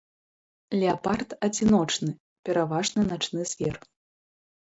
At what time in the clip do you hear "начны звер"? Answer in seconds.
3.11-3.75